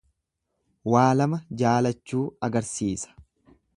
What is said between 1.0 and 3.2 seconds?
lama jaalachuu agarsiisa.